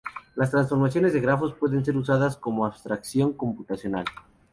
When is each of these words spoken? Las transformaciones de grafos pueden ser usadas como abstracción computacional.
Las 0.35 0.49
transformaciones 0.49 1.13
de 1.13 1.19
grafos 1.19 1.53
pueden 1.53 1.85
ser 1.85 1.95
usadas 1.95 2.35
como 2.35 2.65
abstracción 2.65 3.33
computacional. 3.33 4.05